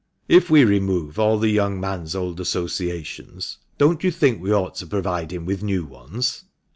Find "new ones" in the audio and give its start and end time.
5.61-6.45